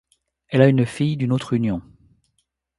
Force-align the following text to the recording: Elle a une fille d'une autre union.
Elle 0.47 0.63
a 0.63 0.67
une 0.67 0.87
fille 0.87 1.15
d'une 1.15 1.31
autre 1.31 1.53
union. 1.53 1.79